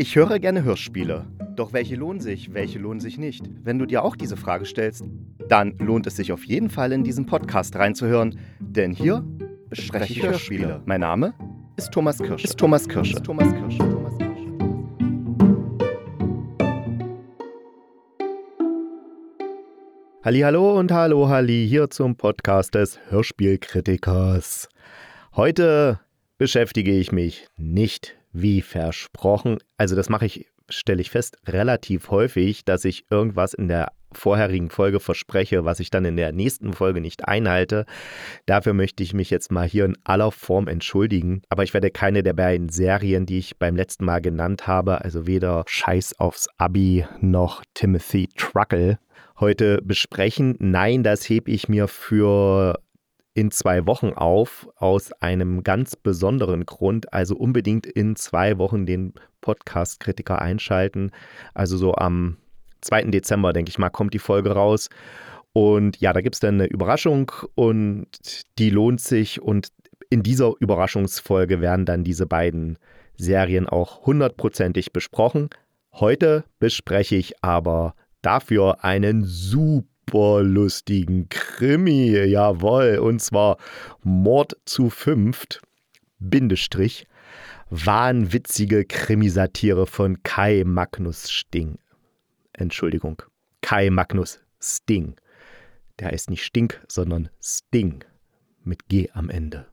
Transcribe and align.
Ich 0.00 0.14
höre 0.14 0.38
gerne 0.38 0.62
Hörspiele. 0.62 1.26
Doch 1.56 1.72
welche 1.72 1.96
lohnen 1.96 2.20
sich, 2.20 2.54
welche 2.54 2.78
lohnen 2.78 3.00
sich 3.00 3.18
nicht? 3.18 3.44
Wenn 3.64 3.80
du 3.80 3.84
dir 3.84 4.04
auch 4.04 4.14
diese 4.14 4.36
Frage 4.36 4.64
stellst, 4.64 5.02
dann 5.48 5.76
lohnt 5.78 6.06
es 6.06 6.14
sich 6.14 6.30
auf 6.30 6.44
jeden 6.44 6.70
Fall 6.70 6.92
in 6.92 7.02
diesen 7.02 7.26
Podcast 7.26 7.74
reinzuhören, 7.74 8.38
denn 8.60 8.92
hier 8.92 9.24
bespreche 9.68 10.12
ich 10.12 10.22
Hörspiele. 10.22 10.82
Mein 10.84 11.00
Name 11.00 11.34
ist 11.76 11.90
Thomas 11.90 12.18
Kirsch. 12.18 12.44
Ist 12.44 12.56
Thomas 12.56 12.88
Kirsch. 12.88 13.12
Ist 13.12 13.24
Thomas 13.24 13.52
Kirsch. 13.52 13.76
Thomas 13.78 14.18
Kirsch. 14.18 14.38
Hallo 20.22 20.78
und 20.78 20.92
hallo 20.92 21.28
Halli 21.28 21.66
hier 21.68 21.90
zum 21.90 22.14
Podcast 22.14 22.76
des 22.76 23.00
Hörspielkritikers. 23.08 24.68
Heute 25.34 25.98
beschäftige 26.36 26.92
ich 26.92 27.10
mich 27.10 27.48
nicht 27.56 28.17
wie 28.40 28.62
versprochen. 28.62 29.58
Also 29.76 29.96
das 29.96 30.08
mache 30.08 30.26
ich, 30.26 30.46
stelle 30.68 31.00
ich 31.00 31.10
fest, 31.10 31.36
relativ 31.46 32.10
häufig, 32.10 32.64
dass 32.64 32.84
ich 32.84 33.04
irgendwas 33.10 33.54
in 33.54 33.68
der 33.68 33.92
vorherigen 34.12 34.70
Folge 34.70 35.00
verspreche, 35.00 35.64
was 35.64 35.80
ich 35.80 35.90
dann 35.90 36.04
in 36.04 36.16
der 36.16 36.32
nächsten 36.32 36.72
Folge 36.72 37.00
nicht 37.00 37.28
einhalte. 37.28 37.84
Dafür 38.46 38.72
möchte 38.72 39.02
ich 39.02 39.14
mich 39.14 39.30
jetzt 39.30 39.52
mal 39.52 39.68
hier 39.68 39.84
in 39.84 39.96
aller 40.04 40.32
Form 40.32 40.68
entschuldigen. 40.68 41.42
Aber 41.48 41.62
ich 41.62 41.74
werde 41.74 41.90
keine 41.90 42.22
der 42.22 42.32
beiden 42.32 42.68
Serien, 42.68 43.26
die 43.26 43.38
ich 43.38 43.58
beim 43.58 43.76
letzten 43.76 44.04
Mal 44.04 44.20
genannt 44.20 44.66
habe, 44.66 45.02
also 45.02 45.26
weder 45.26 45.64
Scheiß 45.66 46.18
aufs 46.18 46.48
Abi 46.56 47.06
noch 47.20 47.62
Timothy 47.74 48.28
Truckle, 48.36 48.98
heute 49.38 49.80
besprechen. 49.82 50.56
Nein, 50.58 51.02
das 51.02 51.28
hebe 51.28 51.50
ich 51.50 51.68
mir 51.68 51.88
für 51.88 52.80
in 53.38 53.52
zwei 53.52 53.86
Wochen 53.86 54.08
auf, 54.08 54.68
aus 54.74 55.12
einem 55.22 55.62
ganz 55.62 55.94
besonderen 55.94 56.66
Grund. 56.66 57.12
Also 57.12 57.36
unbedingt 57.36 57.86
in 57.86 58.16
zwei 58.16 58.58
Wochen 58.58 58.84
den 58.84 59.14
Podcast-Kritiker 59.42 60.42
einschalten. 60.42 61.12
Also 61.54 61.76
so 61.76 61.94
am 61.94 62.38
2. 62.80 63.04
Dezember, 63.04 63.52
denke 63.52 63.68
ich 63.68 63.78
mal, 63.78 63.90
kommt 63.90 64.12
die 64.12 64.18
Folge 64.18 64.50
raus. 64.50 64.88
Und 65.52 66.00
ja, 66.00 66.12
da 66.12 66.20
gibt 66.20 66.34
es 66.34 66.40
dann 66.40 66.54
eine 66.54 66.66
Überraschung 66.66 67.30
und 67.54 68.08
die 68.58 68.70
lohnt 68.70 69.00
sich. 69.00 69.40
Und 69.40 69.68
in 70.10 70.24
dieser 70.24 70.54
Überraschungsfolge 70.58 71.60
werden 71.60 71.86
dann 71.86 72.02
diese 72.02 72.26
beiden 72.26 72.76
Serien 73.16 73.68
auch 73.68 74.04
hundertprozentig 74.04 74.92
besprochen. 74.92 75.48
Heute 75.92 76.42
bespreche 76.58 77.14
ich 77.14 77.44
aber 77.44 77.94
dafür 78.20 78.82
einen 78.82 79.22
super 79.22 79.86
super 80.08 80.42
lustigen 80.42 81.28
Krimi, 81.28 82.16
jawohl, 82.16 82.98
und 82.98 83.20
zwar 83.20 83.58
Mord 84.02 84.56
zu 84.64 84.88
fünft, 84.88 85.60
Bindestrich, 86.18 87.06
wahnwitzige 87.68 88.86
Krimisatire 88.86 89.86
von 89.86 90.22
Kai 90.22 90.62
Magnus 90.64 91.30
Sting. 91.30 91.78
Entschuldigung, 92.54 93.22
Kai 93.60 93.90
Magnus 93.90 94.40
Sting. 94.62 95.14
Der 95.98 96.08
heißt 96.08 96.30
nicht 96.30 96.44
Stink, 96.44 96.80
sondern 96.88 97.28
Sting 97.42 98.02
mit 98.64 98.88
G 98.88 99.10
am 99.12 99.28
Ende. 99.28 99.66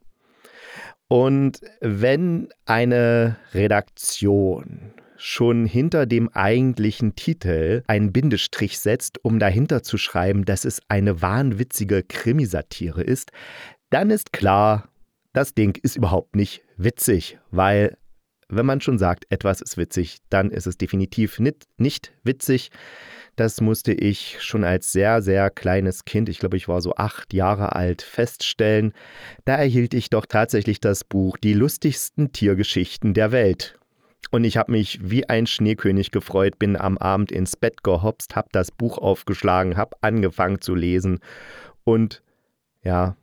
Und 1.08 1.62
wenn 1.80 2.50
eine 2.66 3.38
Redaktion 3.54 4.92
schon 5.18 5.66
hinter 5.66 6.06
dem 6.06 6.30
eigentlichen 6.30 7.16
Titel 7.16 7.84
einen 7.88 8.12
Bindestrich 8.12 8.80
setzt, 8.80 9.24
um 9.24 9.40
dahinter 9.40 9.84
zu 9.84 9.98
schreiben, 9.98 10.46
dass 10.46 10.66
es 10.66 10.82
eine 10.88 11.22
wahnwitzige 11.22 12.04
Krimisatire 12.04 13.02
ist, 13.02 13.32
dann 13.90 14.10
ist 14.10 14.34
klar, 14.34 14.90
das 15.34 15.54
Ding 15.54 15.78
ist 15.82 15.96
überhaupt 15.96 16.36
nicht 16.36 16.64
witzig, 16.78 17.38
weil 17.52 17.98
wenn 18.48 18.66
man 18.66 18.82
schon 18.82 18.98
sagt, 18.98 19.26
etwas 19.30 19.62
ist 19.62 19.78
witzig, 19.78 20.20
dann 20.30 20.52
ist 20.52 20.68
es 20.68 20.78
definitiv 20.78 21.40
nicht, 21.40 21.66
nicht 21.78 22.14
witzig. 22.24 22.70
Das 23.36 23.60
musste 23.60 23.92
ich 23.92 24.38
schon 24.42 24.64
als 24.64 24.92
sehr, 24.92 25.22
sehr 25.22 25.50
kleines 25.50 26.06
Kind, 26.06 26.30
ich 26.30 26.40
glaube, 26.40 26.58
ich 26.58 26.68
war 26.68 26.82
so 26.82 26.96
acht 26.96 27.34
Jahre 27.34 27.76
alt, 27.76 28.02
feststellen. 28.02 28.94
Da 29.46 29.56
erhielt 29.56 29.94
ich 29.94 30.10
doch 30.10 30.26
tatsächlich 30.26 30.80
das 30.80 31.04
Buch 31.04 31.38
Die 31.38 31.54
lustigsten 31.54 32.32
Tiergeschichten 32.32 33.14
der 33.14 33.32
Welt. 33.32 33.78
Und 34.32 34.44
ich 34.44 34.58
habe 34.58 34.72
mich 34.72 35.00
wie 35.02 35.30
ein 35.30 35.48
Schneekönig 35.48 36.12
gefreut, 36.12 36.60
bin 36.60 36.76
am 36.76 36.98
Abend 36.98 37.32
ins 37.32 37.56
Bett 37.56 37.84
gehopst, 37.84 38.36
habe 38.36 38.50
das 38.52 38.72
Buch 38.72 38.98
aufgeschlagen, 38.98 39.78
habe 39.78 39.98
angefangen 40.02 40.62
zu 40.62 40.76
lesen 40.76 41.20
und 41.84 42.22
ja, 42.84 43.16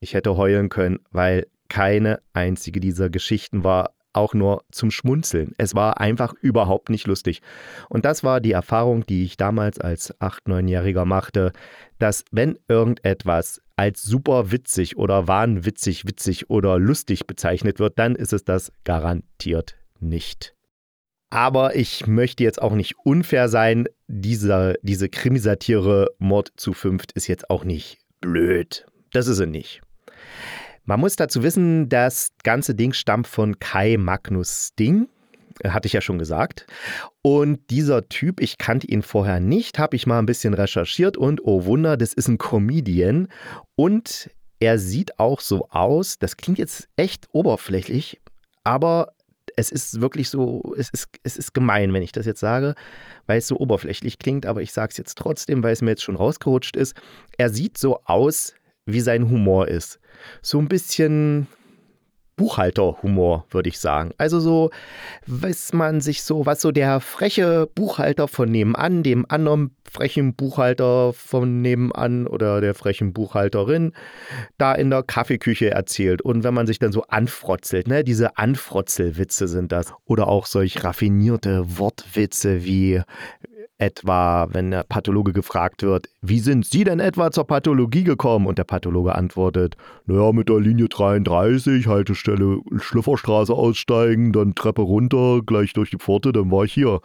ich 0.00 0.14
hätte 0.14 0.36
heulen 0.36 0.68
können, 0.68 1.00
weil 1.10 1.46
keine 1.68 2.20
einzige 2.32 2.80
dieser 2.80 3.08
Geschichten 3.08 3.64
war 3.64 3.92
auch 4.12 4.34
nur 4.34 4.64
zum 4.70 4.90
Schmunzeln. 4.90 5.54
Es 5.56 5.74
war 5.74 6.00
einfach 6.00 6.34
überhaupt 6.34 6.90
nicht 6.90 7.06
lustig. 7.06 7.40
Und 7.88 8.04
das 8.04 8.22
war 8.22 8.40
die 8.40 8.52
Erfahrung, 8.52 9.06
die 9.06 9.24
ich 9.24 9.38
damals 9.38 9.80
als 9.80 10.14
8-, 10.20 10.46
9-Jähriger 10.46 11.06
machte, 11.06 11.52
dass 11.98 12.24
wenn 12.30 12.58
irgendetwas 12.68 13.62
als 13.76 14.02
super 14.02 14.50
witzig 14.50 14.98
oder 14.98 15.28
wahnwitzig, 15.28 16.06
witzig 16.06 16.50
oder 16.50 16.78
lustig 16.78 17.26
bezeichnet 17.26 17.78
wird, 17.78 17.98
dann 17.98 18.14
ist 18.14 18.34
es 18.34 18.44
das 18.44 18.70
garantiert 18.84 19.76
nicht. 20.02 20.54
Aber 21.30 21.76
ich 21.76 22.06
möchte 22.06 22.44
jetzt 22.44 22.60
auch 22.60 22.74
nicht 22.74 22.94
unfair 23.04 23.48
sein. 23.48 23.86
Diese, 24.06 24.74
diese 24.82 25.08
Krimisatire 25.08 26.10
Mord 26.18 26.52
zu 26.56 26.74
fünft 26.74 27.12
ist 27.12 27.26
jetzt 27.26 27.48
auch 27.48 27.64
nicht 27.64 28.00
blöd. 28.20 28.86
Das 29.12 29.26
ist 29.26 29.38
sie 29.38 29.46
nicht. 29.46 29.80
Man 30.84 31.00
muss 31.00 31.16
dazu 31.16 31.42
wissen, 31.42 31.88
das 31.88 32.32
ganze 32.42 32.74
Ding 32.74 32.92
stammt 32.92 33.26
von 33.26 33.58
Kai 33.58 33.96
Magnus 33.96 34.68
Sting. 34.68 35.08
Hatte 35.64 35.86
ich 35.86 35.92
ja 35.92 36.00
schon 36.00 36.18
gesagt. 36.18 36.66
Und 37.22 37.70
dieser 37.70 38.08
Typ, 38.08 38.40
ich 38.40 38.58
kannte 38.58 38.86
ihn 38.88 39.02
vorher 39.02 39.38
nicht, 39.38 39.78
habe 39.78 39.96
ich 39.96 40.06
mal 40.06 40.18
ein 40.18 40.26
bisschen 40.26 40.54
recherchiert 40.54 41.16
und 41.16 41.40
oh 41.44 41.64
Wunder, 41.64 41.96
das 41.96 42.12
ist 42.12 42.28
ein 42.28 42.38
Comedian. 42.38 43.28
Und 43.74 44.30
er 44.60 44.78
sieht 44.78 45.18
auch 45.18 45.40
so 45.40 45.68
aus, 45.70 46.18
das 46.18 46.36
klingt 46.36 46.58
jetzt 46.58 46.88
echt 46.96 47.28
oberflächlich, 47.32 48.20
aber 48.64 49.12
es 49.56 49.70
ist 49.70 50.00
wirklich 50.00 50.30
so, 50.30 50.74
es 50.76 50.90
ist, 50.90 51.08
es 51.22 51.36
ist 51.36 51.54
gemein, 51.54 51.92
wenn 51.92 52.02
ich 52.02 52.12
das 52.12 52.26
jetzt 52.26 52.40
sage, 52.40 52.74
weil 53.26 53.38
es 53.38 53.48
so 53.48 53.58
oberflächlich 53.58 54.18
klingt, 54.18 54.46
aber 54.46 54.62
ich 54.62 54.72
sage 54.72 54.90
es 54.90 54.98
jetzt 54.98 55.18
trotzdem, 55.18 55.62
weil 55.62 55.72
es 55.72 55.82
mir 55.82 55.90
jetzt 55.90 56.02
schon 56.02 56.16
rausgerutscht 56.16 56.76
ist. 56.76 56.94
Er 57.36 57.50
sieht 57.50 57.78
so 57.78 58.00
aus, 58.04 58.54
wie 58.86 59.00
sein 59.00 59.28
Humor 59.28 59.68
ist. 59.68 60.00
So 60.40 60.58
ein 60.58 60.68
bisschen 60.68 61.46
Buchhalterhumor, 62.36 63.46
würde 63.50 63.68
ich 63.68 63.78
sagen. 63.78 64.12
Also 64.18 64.40
so, 64.40 64.70
weiß 65.26 65.72
man 65.74 66.00
sich 66.00 66.22
so, 66.22 66.46
was 66.46 66.60
so 66.60 66.72
der 66.72 67.00
freche 67.00 67.68
Buchhalter 67.74 68.28
von 68.28 68.50
nebenan, 68.50 69.02
dem 69.02 69.26
anderen 69.28 69.76
frechen 69.90 70.34
Buchhalter 70.34 71.12
von 71.12 71.60
nebenan 71.60 72.26
oder 72.26 72.60
der 72.60 72.74
frechen 72.74 73.12
Buchhalterin 73.12 73.92
da 74.56 74.74
in 74.74 74.88
der 74.88 75.02
Kaffeeküche 75.02 75.70
erzählt. 75.70 76.22
Und 76.22 76.44
wenn 76.44 76.54
man 76.54 76.66
sich 76.66 76.78
dann 76.78 76.92
so 76.92 77.02
anfrotzelt, 77.02 77.88
ne, 77.88 78.02
diese 78.02 78.38
Anfrotzelwitze 78.38 79.48
sind 79.48 79.70
das. 79.70 79.92
Oder 80.06 80.28
auch 80.28 80.46
solch 80.46 80.82
raffinierte 80.82 81.78
Wortwitze 81.78 82.64
wie 82.64 83.02
etwa, 83.82 84.46
wenn 84.52 84.70
der 84.70 84.84
Pathologe 84.84 85.32
gefragt 85.32 85.82
wird, 85.82 86.08
wie 86.20 86.38
sind 86.38 86.64
Sie 86.64 86.84
denn 86.84 87.00
etwa 87.00 87.32
zur 87.32 87.44
Pathologie 87.44 88.04
gekommen? 88.04 88.46
Und 88.46 88.58
der 88.58 88.64
Pathologe 88.64 89.14
antwortet, 89.16 89.76
naja, 90.06 90.30
mit 90.32 90.48
der 90.48 90.60
Linie 90.60 90.88
33, 90.88 91.88
Haltestelle 91.88 92.60
Schlüfferstraße 92.76 93.52
aussteigen, 93.52 94.32
dann 94.32 94.54
Treppe 94.54 94.82
runter, 94.82 95.40
gleich 95.44 95.72
durch 95.72 95.90
die 95.90 95.98
Pforte, 95.98 96.32
dann 96.32 96.50
war 96.52 96.64
ich 96.64 96.72
hier. 96.72 97.00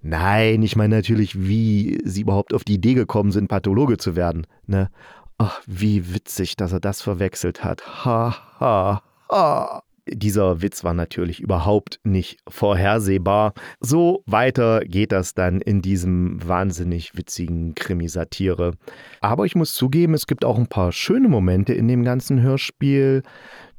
Nein, 0.00 0.62
ich 0.62 0.76
meine 0.76 0.96
natürlich, 0.96 1.46
wie 1.46 1.98
Sie 2.04 2.22
überhaupt 2.22 2.54
auf 2.54 2.64
die 2.64 2.74
Idee 2.74 2.94
gekommen 2.94 3.30
sind, 3.30 3.48
Pathologe 3.48 3.98
zu 3.98 4.16
werden. 4.16 4.46
Ne? 4.66 4.90
Ach, 5.36 5.60
wie 5.66 6.14
witzig, 6.14 6.56
dass 6.56 6.72
er 6.72 6.80
das 6.80 7.02
verwechselt 7.02 7.62
hat. 7.62 8.06
Ha, 8.06 8.34
ha, 8.60 9.02
ha. 9.28 9.82
Dieser 10.12 10.62
Witz 10.62 10.84
war 10.84 10.94
natürlich 10.94 11.40
überhaupt 11.40 12.00
nicht 12.04 12.38
vorhersehbar. 12.48 13.52
So 13.80 14.22
weiter 14.26 14.80
geht 14.80 15.12
das 15.12 15.34
dann 15.34 15.60
in 15.60 15.82
diesem 15.82 16.38
wahnsinnig 16.46 17.16
witzigen 17.16 17.74
Krimisatire. 17.74 18.72
Aber 19.20 19.44
ich 19.46 19.54
muss 19.54 19.74
zugeben, 19.74 20.14
es 20.14 20.26
gibt 20.26 20.44
auch 20.44 20.58
ein 20.58 20.68
paar 20.68 20.92
schöne 20.92 21.28
Momente 21.28 21.74
in 21.74 21.88
dem 21.88 22.04
ganzen 22.04 22.40
Hörspiel 22.40 23.22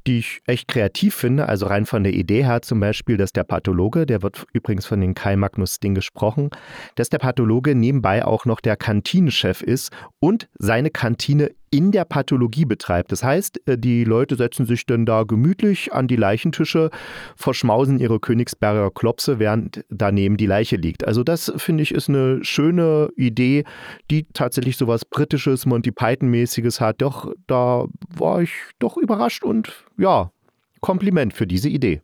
die 0.07 0.19
ich 0.19 0.41
echt 0.47 0.67
kreativ 0.67 1.15
finde. 1.15 1.47
Also 1.47 1.67
rein 1.67 1.85
von 1.85 2.03
der 2.03 2.13
Idee 2.13 2.43
her 2.43 2.61
zum 2.61 2.79
Beispiel, 2.79 3.17
dass 3.17 3.31
der 3.31 3.43
Pathologe, 3.43 4.05
der 4.05 4.21
wird 4.21 4.45
übrigens 4.53 4.85
von 4.85 5.01
den 5.01 5.13
Kai 5.13 5.35
Magnus 5.35 5.79
Ding 5.79 5.93
gesprochen, 5.93 6.49
dass 6.95 7.09
der 7.09 7.19
Pathologe 7.19 7.75
nebenbei 7.75 8.25
auch 8.25 8.45
noch 8.45 8.61
der 8.61 8.75
Kantinenchef 8.75 9.61
ist 9.61 9.91
und 10.19 10.49
seine 10.57 10.89
Kantine 10.89 11.51
in 11.71 11.91
der 11.91 12.05
Pathologie 12.05 12.65
betreibt. 12.65 13.11
Das 13.11 13.23
heißt, 13.23 13.67
äh, 13.67 13.77
die 13.77 14.03
Leute 14.03 14.35
setzen 14.35 14.65
sich 14.65 14.85
dann 14.85 15.05
da 15.05 15.23
gemütlich 15.23 15.93
an 15.93 16.07
die 16.07 16.15
Leichentische, 16.15 16.89
verschmausen 17.35 17.99
ihre 17.99 18.19
Königsberger 18.19 18.91
Klopse, 18.91 19.39
während 19.39 19.85
daneben 19.89 20.37
die 20.37 20.45
Leiche 20.45 20.75
liegt. 20.75 21.05
Also 21.05 21.23
das 21.23 21.51
finde 21.57 21.83
ich 21.83 21.93
ist 21.93 22.09
eine 22.09 22.43
schöne 22.43 23.09
Idee, 23.15 23.63
die 24.09 24.25
tatsächlich 24.33 24.77
so 24.77 24.87
was 24.87 25.05
britisches, 25.05 25.65
Monty 25.65 25.91
Python-mäßiges 25.91 26.81
hat. 26.81 27.01
Doch 27.01 27.33
da 27.47 27.85
war 28.15 28.41
ich 28.41 28.51
doch 28.79 28.97
überrascht 28.97 29.43
und 29.43 29.85
ja, 29.97 30.31
Kompliment 30.81 31.33
für 31.33 31.47
diese 31.47 31.69
Idee. 31.69 32.01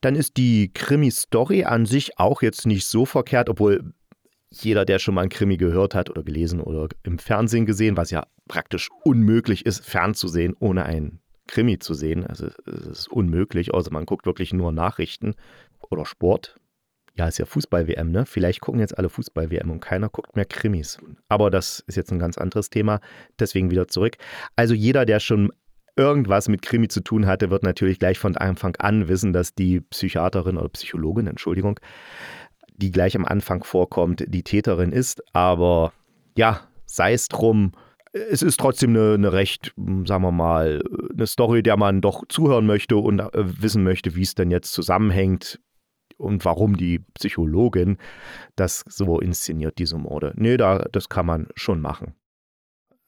Dann 0.00 0.16
ist 0.16 0.36
die 0.36 0.70
Krimi-Story 0.72 1.64
an 1.64 1.86
sich 1.86 2.18
auch 2.18 2.42
jetzt 2.42 2.66
nicht 2.66 2.86
so 2.86 3.06
verkehrt, 3.06 3.48
obwohl 3.48 3.92
jeder, 4.52 4.84
der 4.84 4.98
schon 4.98 5.14
mal 5.14 5.22
einen 5.22 5.30
Krimi 5.30 5.56
gehört 5.56 5.94
hat 5.94 6.10
oder 6.10 6.22
gelesen 6.22 6.60
oder 6.60 6.88
im 7.02 7.18
Fernsehen 7.18 7.66
gesehen, 7.66 7.96
was 7.96 8.10
ja 8.10 8.26
praktisch 8.48 8.90
unmöglich 9.04 9.66
ist, 9.66 9.84
fernzusehen, 9.84 10.54
ohne 10.58 10.84
einen 10.84 11.20
Krimi 11.48 11.78
zu 11.78 11.94
sehen. 11.94 12.26
Also 12.26 12.48
es 12.66 12.86
ist 12.86 13.08
unmöglich, 13.08 13.74
außer 13.74 13.92
man 13.92 14.06
guckt 14.06 14.26
wirklich 14.26 14.52
nur 14.52 14.72
Nachrichten 14.72 15.34
oder 15.90 16.04
Sport. 16.04 16.56
Ja, 17.14 17.28
ist 17.28 17.38
ja 17.38 17.44
Fußball-WM, 17.44 18.10
ne? 18.10 18.24
Vielleicht 18.24 18.62
gucken 18.62 18.80
jetzt 18.80 18.96
alle 18.96 19.10
Fußball-WM 19.10 19.70
und 19.70 19.80
keiner 19.80 20.08
guckt 20.08 20.34
mehr 20.34 20.46
Krimis. 20.46 20.98
Aber 21.28 21.50
das 21.50 21.80
ist 21.86 21.96
jetzt 21.96 22.10
ein 22.10 22.18
ganz 22.18 22.38
anderes 22.38 22.70
Thema. 22.70 23.00
Deswegen 23.38 23.70
wieder 23.70 23.86
zurück. 23.86 24.16
Also 24.56 24.72
jeder, 24.72 25.04
der 25.04 25.20
schon 25.20 25.52
irgendwas 25.94 26.48
mit 26.48 26.62
Krimi 26.62 26.88
zu 26.88 27.02
tun 27.02 27.26
hatte, 27.26 27.50
wird 27.50 27.64
natürlich 27.64 27.98
gleich 27.98 28.18
von 28.18 28.36
Anfang 28.38 28.76
an 28.76 29.08
wissen, 29.08 29.34
dass 29.34 29.54
die 29.54 29.80
Psychiaterin 29.80 30.56
oder 30.56 30.70
Psychologin, 30.70 31.26
Entschuldigung, 31.26 31.78
die 32.76 32.90
gleich 32.90 33.16
am 33.16 33.24
Anfang 33.24 33.64
vorkommt, 33.64 34.24
die 34.26 34.42
Täterin 34.42 34.92
ist. 34.92 35.22
Aber 35.34 35.92
ja, 36.36 36.60
sei 36.86 37.12
es 37.12 37.28
drum. 37.28 37.72
Es 38.12 38.42
ist 38.42 38.60
trotzdem 38.60 38.90
eine, 38.90 39.14
eine, 39.14 39.32
recht, 39.32 39.72
sagen 40.04 40.22
wir 40.22 40.32
mal, 40.32 40.82
eine 41.12 41.26
Story, 41.26 41.62
der 41.62 41.78
man 41.78 42.02
doch 42.02 42.24
zuhören 42.28 42.66
möchte 42.66 42.96
und 42.96 43.20
äh, 43.20 43.62
wissen 43.62 43.82
möchte, 43.82 44.14
wie 44.14 44.22
es 44.22 44.34
denn 44.34 44.50
jetzt 44.50 44.72
zusammenhängt 44.72 45.60
und 46.18 46.44
warum 46.44 46.76
die 46.76 47.00
Psychologin 47.14 47.96
das 48.54 48.84
so 48.86 49.18
inszeniert, 49.18 49.78
diese 49.78 49.96
Morde. 49.96 50.32
Nee, 50.36 50.58
da, 50.58 50.86
das 50.92 51.08
kann 51.08 51.26
man 51.26 51.48
schon 51.54 51.80
machen. 51.80 52.14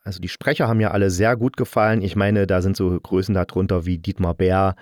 Also 0.02 0.20
die 0.20 0.28
Sprecher 0.28 0.68
haben 0.68 0.80
ja 0.80 0.90
alle 0.90 1.10
sehr 1.10 1.36
gut 1.36 1.56
gefallen. 1.56 2.02
Ich 2.02 2.14
meine, 2.14 2.46
da 2.46 2.60
sind 2.60 2.76
so 2.76 2.98
Größen 3.00 3.34
darunter 3.34 3.86
wie 3.86 3.98
Dietmar 3.98 4.34
Bär, 4.34 4.76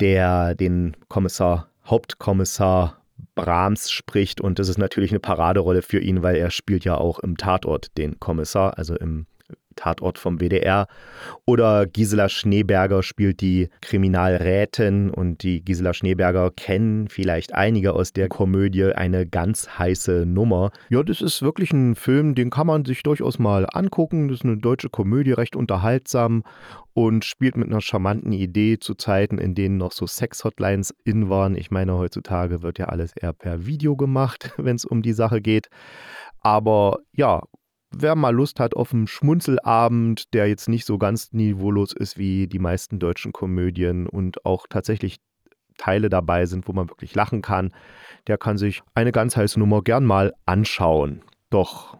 der 0.00 0.54
den 0.54 0.96
Kommissar, 1.08 1.70
Hauptkommissar 1.84 2.99
Brahms 3.40 3.90
spricht. 3.90 4.40
Und 4.40 4.58
das 4.58 4.68
ist 4.68 4.78
natürlich 4.78 5.10
eine 5.10 5.20
Paraderolle 5.20 5.82
für 5.82 5.98
ihn, 5.98 6.22
weil 6.22 6.36
er 6.36 6.50
spielt 6.50 6.84
ja 6.84 6.96
auch 6.96 7.18
im 7.20 7.36
Tatort 7.36 7.96
den 7.96 8.20
Kommissar, 8.20 8.76
also 8.76 8.94
im 8.96 9.26
Tatort 9.80 10.18
vom 10.18 10.40
WDR. 10.40 10.86
Oder 11.46 11.86
Gisela 11.86 12.28
Schneeberger 12.28 13.02
spielt 13.02 13.40
die 13.40 13.70
Kriminalrätin 13.80 15.10
und 15.10 15.42
die 15.42 15.64
Gisela 15.64 15.94
Schneeberger 15.94 16.50
kennen 16.50 17.08
vielleicht 17.08 17.54
einige 17.54 17.94
aus 17.94 18.12
der 18.12 18.28
Komödie 18.28 18.92
eine 18.92 19.26
ganz 19.26 19.78
heiße 19.78 20.26
Nummer. 20.26 20.70
Ja, 20.90 21.02
das 21.02 21.22
ist 21.22 21.42
wirklich 21.42 21.72
ein 21.72 21.94
Film, 21.94 22.34
den 22.34 22.50
kann 22.50 22.66
man 22.66 22.84
sich 22.84 23.02
durchaus 23.02 23.38
mal 23.38 23.66
angucken. 23.72 24.28
Das 24.28 24.38
ist 24.38 24.44
eine 24.44 24.58
deutsche 24.58 24.90
Komödie, 24.90 25.32
recht 25.32 25.56
unterhaltsam 25.56 26.44
und 26.92 27.24
spielt 27.24 27.56
mit 27.56 27.68
einer 27.68 27.80
charmanten 27.80 28.32
Idee 28.32 28.78
zu 28.78 28.94
Zeiten, 28.94 29.38
in 29.38 29.54
denen 29.54 29.78
noch 29.78 29.92
so 29.92 30.06
Sex-Hotlines 30.06 30.94
in 31.04 31.30
waren. 31.30 31.56
Ich 31.56 31.70
meine, 31.70 31.96
heutzutage 31.96 32.62
wird 32.62 32.78
ja 32.78 32.86
alles 32.86 33.12
eher 33.16 33.32
per 33.32 33.64
Video 33.66 33.96
gemacht, 33.96 34.52
wenn 34.58 34.76
es 34.76 34.84
um 34.84 35.02
die 35.02 35.12
Sache 35.12 35.40
geht. 35.40 35.68
Aber 36.40 36.98
ja, 37.12 37.42
wer 37.90 38.14
mal 38.14 38.34
Lust 38.34 38.60
hat 38.60 38.74
auf 38.74 38.92
einen 38.92 39.06
Schmunzelabend, 39.06 40.32
der 40.34 40.48
jetzt 40.48 40.68
nicht 40.68 40.86
so 40.86 40.98
ganz 40.98 41.32
niveaulos 41.32 41.92
ist 41.92 42.18
wie 42.18 42.46
die 42.46 42.58
meisten 42.58 42.98
deutschen 42.98 43.32
Komödien 43.32 44.06
und 44.06 44.44
auch 44.44 44.66
tatsächlich 44.68 45.18
Teile 45.78 46.10
dabei 46.10 46.46
sind, 46.46 46.68
wo 46.68 46.72
man 46.72 46.88
wirklich 46.90 47.14
lachen 47.14 47.42
kann, 47.42 47.72
der 48.26 48.36
kann 48.36 48.58
sich 48.58 48.82
eine 48.94 49.12
ganz 49.12 49.36
heiße 49.36 49.58
Nummer 49.58 49.82
gern 49.82 50.04
mal 50.04 50.34
anschauen. 50.44 51.22
Doch 51.48 51.96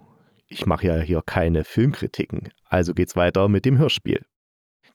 ich 0.49 0.67
mache 0.67 0.87
ja 0.87 0.99
hier 0.99 1.23
keine 1.25 1.65
Filmkritiken, 1.65 2.51
also 2.69 2.93
geht's 2.93 3.17
weiter 3.17 3.49
mit 3.49 3.65
dem 3.65 3.79
Hörspiel. 3.79 4.25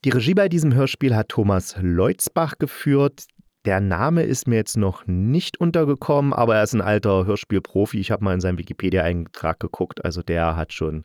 Die 0.04 0.10
Regie 0.12 0.36
bei 0.36 0.50
diesem 0.50 0.74
Hörspiel 0.74 1.16
hat 1.16 1.30
Thomas 1.30 1.76
Leutzbach 1.80 2.60
geführt. 2.60 3.26
Der 3.66 3.80
Name 3.80 4.22
ist 4.22 4.48
mir 4.48 4.58
jetzt 4.58 4.78
noch 4.78 5.08
nicht 5.08 5.60
untergekommen, 5.60 6.34
aber 6.34 6.56
er 6.58 6.64
ist 6.64 6.74
ein 6.74 6.82
alter 6.82 7.26
Hörspielprofi. 7.26 8.00
Ich 8.00 8.12
habe 8.12 8.24
mal 8.24 8.36
in 8.36 8.40
seinem 8.40 8.60
Wikipedia-Eintrag 8.60 9.60
geguckt. 9.60 10.06
Also 10.06 10.22
der 10.22 10.56
hat 10.56 10.72
schon 10.72 11.04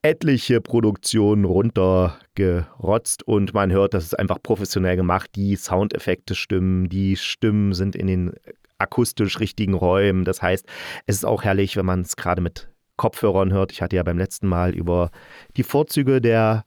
etliche 0.00 0.62
Produktionen 0.62 1.44
runtergerotzt 1.44 3.24
und 3.24 3.52
man 3.52 3.72
hört, 3.72 3.92
das 3.92 4.04
ist 4.04 4.18
einfach 4.18 4.42
professionell 4.42 4.96
gemacht. 4.96 5.30
Die 5.36 5.54
Soundeffekte 5.56 6.34
stimmen, 6.34 6.88
die 6.88 7.16
Stimmen 7.16 7.74
sind 7.74 7.94
in 7.94 8.06
den 8.06 8.32
akustisch 8.78 9.38
richtigen 9.38 9.74
Räumen. 9.74 10.24
Das 10.24 10.40
heißt, 10.40 10.66
es 11.04 11.16
ist 11.16 11.24
auch 11.26 11.44
herrlich, 11.44 11.76
wenn 11.76 11.86
man 11.86 12.00
es 12.00 12.16
gerade 12.16 12.40
mit 12.40 12.70
Kopfhörern 12.96 13.52
hört. 13.52 13.72
Ich 13.72 13.82
hatte 13.82 13.96
ja 13.96 14.02
beim 14.02 14.16
letzten 14.16 14.46
Mal 14.46 14.74
über 14.74 15.10
die 15.58 15.62
Vorzüge 15.62 16.22
der 16.22 16.64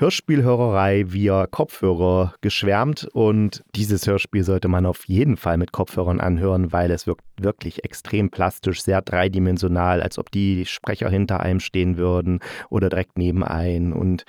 Hörspielhörerei 0.00 1.06
via 1.08 1.48
Kopfhörer 1.48 2.32
geschwärmt 2.40 3.08
und 3.14 3.64
dieses 3.74 4.06
Hörspiel 4.06 4.44
sollte 4.44 4.68
man 4.68 4.86
auf 4.86 5.08
jeden 5.08 5.36
Fall 5.36 5.56
mit 5.56 5.72
Kopfhörern 5.72 6.20
anhören, 6.20 6.72
weil 6.72 6.92
es 6.92 7.08
wirkt 7.08 7.24
wirklich 7.36 7.82
extrem 7.82 8.30
plastisch, 8.30 8.80
sehr 8.82 9.02
dreidimensional, 9.02 10.00
als 10.00 10.16
ob 10.16 10.30
die 10.30 10.66
Sprecher 10.66 11.10
hinter 11.10 11.40
einem 11.40 11.58
stehen 11.58 11.96
würden 11.96 12.38
oder 12.70 12.90
direkt 12.90 13.18
neben 13.18 13.42
einem 13.42 13.92
und 13.92 14.22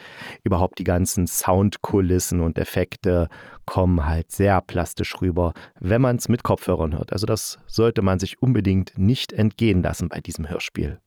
überhaupt 0.43 0.79
die 0.79 0.85
ganzen 0.85 1.27
Soundkulissen 1.27 2.39
und 2.39 2.57
Effekte 2.57 3.27
kommen 3.67 4.07
halt 4.07 4.31
sehr 4.31 4.61
plastisch 4.61 5.21
rüber, 5.21 5.53
wenn 5.79 6.01
man 6.01 6.15
es 6.15 6.29
mit 6.29 6.41
Kopfhörern 6.41 6.97
hört. 6.97 7.13
Also 7.13 7.27
das 7.27 7.59
sollte 7.67 8.01
man 8.01 8.17
sich 8.17 8.41
unbedingt 8.41 8.97
nicht 8.97 9.33
entgehen 9.33 9.83
lassen 9.83 10.09
bei 10.09 10.19
diesem 10.19 10.49
Hörspiel 10.49 10.99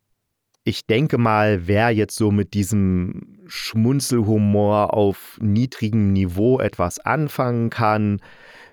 ich 0.64 0.86
denke 0.86 1.18
mal, 1.18 1.66
wer 1.66 1.90
jetzt 1.90 2.16
so 2.16 2.30
mit 2.30 2.54
diesem 2.54 3.38
Schmunzelhumor 3.46 4.94
auf 4.94 5.38
niedrigem 5.40 6.12
Niveau 6.12 6.60
etwas 6.60 7.00
anfangen 7.00 7.68
kann, 7.70 8.20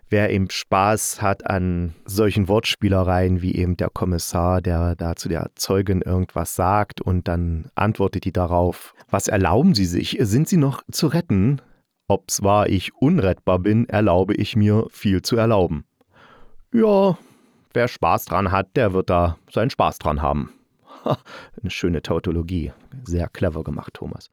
wer 0.10 0.30
eben 0.32 0.50
Spaß 0.50 1.22
hat 1.22 1.50
an 1.50 1.96
solchen 2.06 2.48
Wortspielereien 2.48 3.42
wie 3.42 3.56
eben 3.56 3.76
der 3.76 3.90
Kommissar, 3.90 4.62
der 4.62 4.96
da 4.96 5.16
zu 5.16 5.30
der 5.30 5.52
Zeugin 5.56 6.02
irgendwas 6.02 6.56
sagt 6.56 7.02
und 7.02 7.28
dann 7.28 7.70
antwortet 7.76 8.26
die 8.26 8.34
darauf, 8.34 8.94
was 9.10 9.28
erlauben 9.28 9.74
Sie 9.74 9.86
sich? 9.86 10.18
Sind 10.22 10.48
Sie 10.48 10.58
noch 10.58 10.84
zu 10.92 11.08
retten? 11.08 11.62
Ob 12.08 12.30
zwar 12.32 12.70
ich 12.70 12.94
unrettbar 12.96 13.60
bin, 13.60 13.88
erlaube 13.88 14.36
ich 14.36 14.56
mir 14.56 14.88
viel 14.92 15.22
zu 15.22 15.38
erlauben. 15.38 15.86
Ja, 16.74 17.18
wer 17.74 17.88
Spaß 17.88 18.26
dran 18.26 18.52
hat, 18.52 18.76
der 18.76 18.94
wird 18.94 19.10
da 19.10 19.38
seinen 19.52 19.70
Spaß 19.70 20.00
dran 20.00 20.22
haben. 20.22 20.52
Eine 21.62 21.70
schöne 21.70 22.02
Tautologie. 22.02 22.72
Sehr 23.04 23.28
clever 23.30 23.64
gemacht, 23.64 23.94
Thomas. 23.94 24.30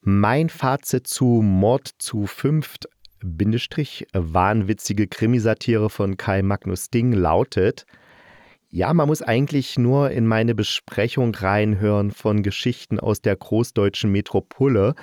Mein 0.00 0.48
Fazit 0.48 1.06
zu 1.06 1.42
Mord 1.42 1.90
zu 1.98 2.26
fünft 2.26 2.88
Bindestrich 3.20 4.06
wahnwitzige 4.12 5.08
Krimisatire 5.08 5.90
von 5.90 6.16
Kai 6.16 6.42
Magnus 6.42 6.88
Ding 6.90 7.12
lautet 7.12 7.84
ja, 8.70 8.92
man 8.92 9.08
muss 9.08 9.22
eigentlich 9.22 9.78
nur 9.78 10.10
in 10.10 10.26
meine 10.26 10.54
Besprechung 10.54 11.34
reinhören 11.34 12.10
von 12.10 12.42
Geschichten 12.42 13.00
aus 13.00 13.22
der 13.22 13.34
großdeutschen 13.34 14.12
Metropole. 14.12 14.94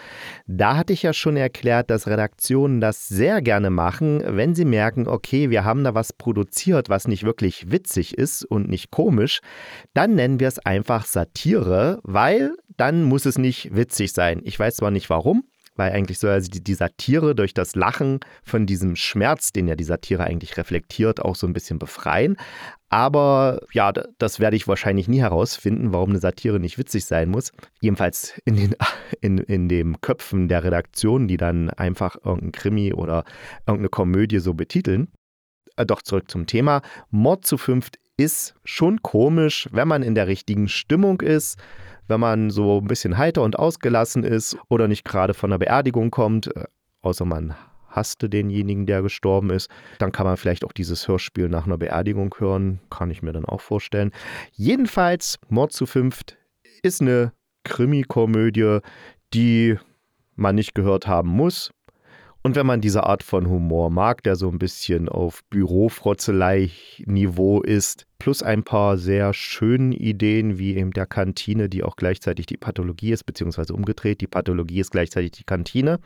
Da 0.45 0.77
hatte 0.77 0.93
ich 0.93 1.01
ja 1.01 1.13
schon 1.13 1.35
erklärt, 1.35 1.89
dass 1.89 2.05
Redaktionen 2.05 2.79
das 2.79 3.07
sehr 3.07 3.41
gerne 3.41 3.71
machen, 3.71 4.21
wenn 4.23 4.53
sie 4.53 4.65
merken, 4.65 5.07
okay, 5.07 5.49
wir 5.49 5.63
haben 5.63 5.83
da 5.83 5.95
was 5.95 6.13
produziert, 6.13 6.89
was 6.89 7.07
nicht 7.07 7.23
wirklich 7.23 7.71
witzig 7.71 8.15
ist 8.15 8.45
und 8.45 8.69
nicht 8.69 8.91
komisch, 8.91 9.39
dann 9.95 10.13
nennen 10.13 10.39
wir 10.39 10.47
es 10.47 10.59
einfach 10.59 11.05
Satire, 11.05 11.99
weil 12.03 12.55
dann 12.77 13.03
muss 13.03 13.25
es 13.25 13.39
nicht 13.39 13.75
witzig 13.75 14.13
sein. 14.13 14.41
Ich 14.43 14.59
weiß 14.59 14.75
zwar 14.75 14.91
nicht 14.91 15.09
warum, 15.09 15.43
weil 15.75 15.91
eigentlich 15.91 16.19
soll 16.19 16.31
also 16.31 16.49
die, 16.49 16.63
die 16.63 16.73
Satire 16.73 17.35
durch 17.35 17.53
das 17.53 17.75
Lachen 17.75 18.19
von 18.43 18.65
diesem 18.65 18.95
Schmerz, 18.95 19.51
den 19.51 19.67
ja 19.67 19.75
die 19.75 19.83
Satire 19.83 20.23
eigentlich 20.23 20.57
reflektiert, 20.57 21.21
auch 21.21 21.35
so 21.35 21.47
ein 21.47 21.53
bisschen 21.53 21.79
befreien. 21.79 22.37
Aber 22.89 23.61
ja, 23.73 23.91
das 23.91 24.39
werde 24.39 24.55
ich 24.55 24.67
wahrscheinlich 24.67 25.07
nie 25.07 25.19
herausfinden, 25.19 25.91
warum 25.91 26.11
eine 26.11 26.19
Satire 26.19 26.59
nicht 26.59 26.77
witzig 26.77 27.05
sein 27.05 27.29
muss. 27.29 27.51
Jedenfalls 27.81 28.39
in 28.45 28.55
den 28.55 28.75
in, 29.21 29.37
in 29.39 29.67
den 29.67 29.99
Köpfen 30.01 30.47
der 30.47 30.63
Redaktion, 30.63 31.27
die 31.27 31.37
dann 31.37 31.69
einfach 31.69 32.15
irgendein 32.23 32.51
Krimi 32.51 32.93
oder 32.93 33.25
irgendeine 33.67 33.89
Komödie 33.89 34.39
so 34.39 34.53
betiteln. 34.53 35.09
Äh, 35.77 35.85
doch 35.85 36.01
zurück 36.01 36.29
zum 36.29 36.47
Thema. 36.47 36.81
Mord 37.09 37.45
zu 37.45 37.57
fünft 37.57 37.97
ist 38.17 38.55
schon 38.63 39.01
komisch, 39.01 39.67
wenn 39.71 39.87
man 39.87 40.03
in 40.03 40.15
der 40.15 40.27
richtigen 40.27 40.67
Stimmung 40.67 41.21
ist 41.21 41.57
wenn 42.07 42.19
man 42.19 42.49
so 42.49 42.79
ein 42.79 42.87
bisschen 42.87 43.17
heiter 43.17 43.41
und 43.41 43.57
ausgelassen 43.57 44.23
ist 44.23 44.57
oder 44.69 44.87
nicht 44.87 45.05
gerade 45.05 45.33
von 45.33 45.51
einer 45.51 45.59
Beerdigung 45.59 46.11
kommt, 46.11 46.55
äh, 46.55 46.65
außer 47.01 47.25
man 47.25 47.55
hasste 47.89 48.29
denjenigen, 48.29 48.85
der 48.85 49.01
gestorben 49.01 49.49
ist, 49.49 49.69
dann 49.99 50.11
kann 50.11 50.25
man 50.25 50.35
vielleicht 50.35 50.65
auch 50.65 50.73
dieses 50.73 51.07
Hörspiel 51.07 51.47
nach 51.47 51.65
einer 51.65 51.77
Beerdigung 51.77 52.35
hören, 52.37 52.81
kann 52.89 53.09
ich 53.09 53.21
mir 53.21 53.31
dann 53.31 53.45
auch 53.45 53.61
vorstellen. 53.61 54.11
Jedenfalls, 54.51 55.39
Mord 55.47 55.71
zu 55.71 55.85
fünft 55.85 56.37
ist 56.83 57.01
eine 57.01 57.31
Krimi-Komödie, 57.63 58.79
die 59.33 59.77
man 60.35 60.55
nicht 60.55 60.75
gehört 60.75 61.07
haben 61.07 61.29
muss. 61.29 61.71
Und 62.45 62.55
wenn 62.55 62.67
man 62.67 62.79
diese 62.79 63.03
Art 63.05 63.23
von 63.23 63.49
Humor 63.49 63.89
mag, 63.89 64.21
der 64.21 64.35
so 64.35 64.47
ein 64.47 64.59
bisschen 64.59 65.09
auf 65.09 65.43
Bürofrotzelei-Niveau 65.49 67.63
ist, 67.63 68.05
plus 68.19 68.43
ein 68.43 68.61
paar 68.61 68.99
sehr 68.99 69.33
schönen 69.33 69.91
Ideen, 69.91 70.59
wie 70.59 70.75
eben 70.75 70.91
der 70.91 71.07
Kantine, 71.07 71.69
die 71.69 71.83
auch 71.83 71.95
gleichzeitig 71.95 72.45
die 72.45 72.57
Pathologie 72.57 73.13
ist, 73.13 73.23
beziehungsweise 73.23 73.73
umgedreht, 73.73 74.21
die 74.21 74.27
Pathologie 74.27 74.79
ist 74.79 74.91
gleichzeitig 74.91 75.31
die 75.31 75.43
Kantine. 75.43 75.99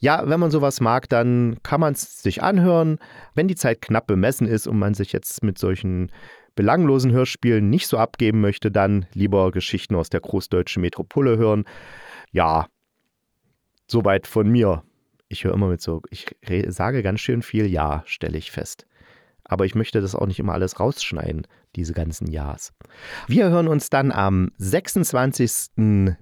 Ja, 0.00 0.28
wenn 0.28 0.40
man 0.40 0.50
sowas 0.50 0.80
mag, 0.80 1.08
dann 1.08 1.58
kann 1.62 1.78
man 1.78 1.92
es 1.92 2.20
sich 2.20 2.42
anhören. 2.42 2.98
Wenn 3.36 3.46
die 3.46 3.54
Zeit 3.54 3.80
knapp 3.80 4.08
bemessen 4.08 4.48
ist 4.48 4.66
und 4.66 4.76
man 4.76 4.94
sich 4.94 5.12
jetzt 5.12 5.44
mit 5.44 5.56
solchen 5.56 6.10
belanglosen 6.56 7.12
Hörspielen 7.12 7.70
nicht 7.70 7.86
so 7.86 7.96
abgeben 7.96 8.40
möchte, 8.40 8.72
dann 8.72 9.06
lieber 9.14 9.52
Geschichten 9.52 9.94
aus 9.94 10.10
der 10.10 10.18
großdeutschen 10.18 10.80
Metropole 10.80 11.38
hören. 11.38 11.64
Ja, 12.32 12.66
soweit 13.86 14.26
von 14.26 14.50
mir 14.50 14.82
ich 15.30 15.44
höre 15.44 15.54
immer 15.54 15.68
mit 15.68 15.80
so, 15.80 16.02
ich 16.10 16.26
sage 16.68 17.02
ganz 17.02 17.20
schön 17.20 17.40
viel 17.40 17.66
Ja, 17.66 18.02
stelle 18.04 18.36
ich 18.36 18.50
fest. 18.50 18.86
Aber 19.44 19.64
ich 19.64 19.74
möchte 19.74 20.00
das 20.00 20.14
auch 20.14 20.26
nicht 20.26 20.38
immer 20.38 20.52
alles 20.52 20.78
rausschneiden, 20.78 21.46
diese 21.76 21.92
ganzen 21.92 22.30
Ja's. 22.30 22.72
Wir 23.26 23.48
hören 23.48 23.68
uns 23.68 23.90
dann 23.90 24.12
am 24.12 24.50
26. 24.58 26.16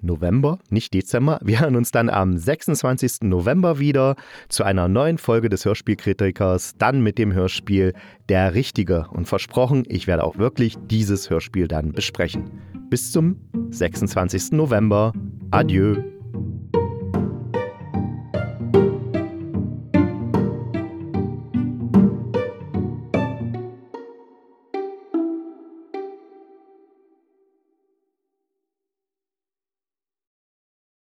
November, 0.00 0.58
nicht 0.68 0.92
Dezember. 0.92 1.38
Wir 1.42 1.60
hören 1.60 1.76
uns 1.76 1.92
dann 1.92 2.10
am 2.10 2.36
26. 2.36 3.22
November 3.22 3.78
wieder 3.78 4.16
zu 4.48 4.64
einer 4.64 4.88
neuen 4.88 5.18
Folge 5.18 5.48
des 5.48 5.64
Hörspielkritikers, 5.64 6.74
dann 6.76 7.00
mit 7.02 7.18
dem 7.18 7.32
Hörspiel 7.32 7.94
Der 8.28 8.54
Richtige. 8.54 9.06
Und 9.10 9.28
versprochen, 9.28 9.84
ich 9.88 10.08
werde 10.08 10.24
auch 10.24 10.36
wirklich 10.36 10.76
dieses 10.90 11.30
Hörspiel 11.30 11.68
dann 11.68 11.92
besprechen. 11.92 12.50
Bis 12.90 13.12
zum 13.12 13.36
26. 13.70 14.52
November. 14.52 15.12
Adieu. 15.52 16.11